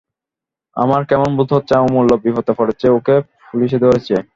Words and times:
আমার 0.77 1.01
কেমন 1.05 1.29
বোধ 1.37 1.49
হচ্ছে, 1.53 1.73
অমূল্য 1.77 2.11
বিপদে 2.23 2.53
পড়েছে, 2.59 2.85
ওকে 2.89 3.15
পুলিসে 3.47 3.77
ধরেছে। 3.79 4.15